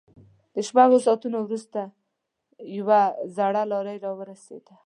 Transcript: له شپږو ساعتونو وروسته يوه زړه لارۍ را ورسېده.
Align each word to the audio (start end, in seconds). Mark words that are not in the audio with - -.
له 0.53 0.61
شپږو 0.67 0.97
ساعتونو 1.05 1.37
وروسته 1.41 1.79
يوه 2.77 3.01
زړه 3.35 3.61
لارۍ 3.71 3.97
را 4.03 4.11
ورسېده. 4.17 4.73